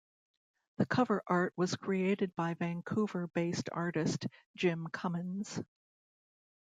[0.77, 5.61] The cover art was created by Vancouver based artist Jim Cummins.